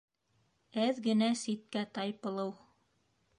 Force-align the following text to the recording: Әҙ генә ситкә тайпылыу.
Әҙ 0.85 1.01
генә 1.07 1.27
ситкә 1.41 1.85
тайпылыу. 1.99 2.57